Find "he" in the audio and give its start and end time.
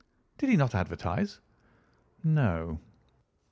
0.49-0.57